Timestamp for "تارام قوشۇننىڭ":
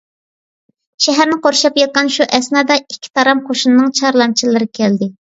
3.19-3.91